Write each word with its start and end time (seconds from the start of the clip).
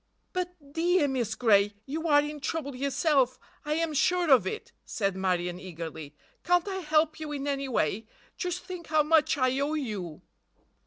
"But, 0.33 0.73
dear 0.73 1.07
Miss 1.07 1.35
Gray—you 1.35 2.07
are 2.07 2.21
in 2.21 2.39
trouble 2.39 2.75
yourself, 2.75 3.37
I 3.63 3.73
am 3.75 3.93
sure 3.93 4.31
of 4.31 4.47
it," 4.47 4.71
said 4.83 5.15
Marion 5.15 5.59
eagerly. 5.59 6.15
"Can't 6.43 6.67
I 6.67 6.77
help 6.77 7.19
you 7.19 7.31
in 7.31 7.45
any 7.47 7.69
way? 7.69 8.07
Just 8.35 8.63
think 8.65 8.87
how 8.87 9.03
much 9.03 9.37
I 9.37 9.59
owe 9.59 9.75
you!" 9.75 10.23